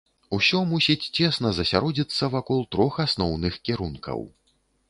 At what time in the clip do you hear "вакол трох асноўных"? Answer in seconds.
2.39-3.53